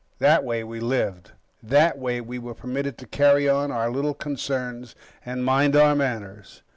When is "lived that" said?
0.79-1.99